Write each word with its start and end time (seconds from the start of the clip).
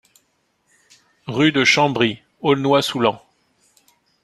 Rue 1.27 1.51
de 1.51 1.63
Chambry, 1.63 2.23
Aulnois-sous-Laon 2.41 3.19